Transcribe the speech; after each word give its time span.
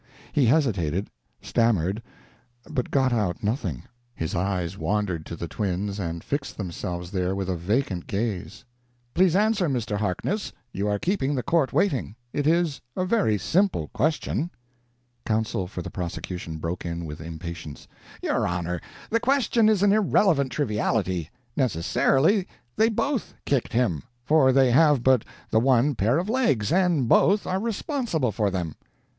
He 0.33 0.47
hesitated, 0.47 1.11
stammered, 1.43 2.01
but 2.67 2.89
got 2.89 3.13
out 3.13 3.43
nothing. 3.43 3.83
His 4.15 4.33
eyes 4.33 4.75
wandered 4.75 5.27
to 5.27 5.35
the 5.35 5.47
twins 5.47 5.99
and 5.99 6.23
fixed 6.23 6.57
themselves 6.57 7.11
there 7.11 7.35
with 7.35 7.47
a 7.47 7.55
vacant 7.55 8.07
gaze. 8.07 8.65
"Please 9.13 9.35
answer, 9.35 9.69
Mr. 9.69 9.97
Harkness, 9.97 10.51
you 10.73 10.87
are 10.87 10.97
keeping 10.97 11.35
the 11.35 11.43
court 11.43 11.71
waiting. 11.71 12.15
It 12.33 12.47
is 12.47 12.81
a 12.97 13.05
very 13.05 13.37
simple 13.37 13.89
question." 13.89 14.49
Counsel 15.23 15.67
for 15.67 15.83
the 15.83 15.91
prosecution 15.91 16.57
broke 16.57 16.83
in 16.83 17.05
with 17.05 17.21
impatience: 17.21 17.87
"Your 18.23 18.47
honor, 18.47 18.81
the 19.11 19.19
question 19.19 19.69
is 19.69 19.83
an 19.83 19.91
irrelevant 19.91 20.51
triviality. 20.51 21.29
Necessarily, 21.55 22.47
they 22.75 22.89
both 22.89 23.35
kicked 23.45 23.73
him, 23.73 24.01
for 24.25 24.51
they 24.51 24.71
have 24.71 25.03
but 25.03 25.23
the 25.51 25.59
one 25.59 25.93
pair 25.93 26.17
of 26.17 26.27
legs, 26.27 26.71
and 26.71 27.07
both 27.07 27.45
are 27.45 27.59
responsible 27.59 28.31
for 28.31 28.49
them." 28.49 28.73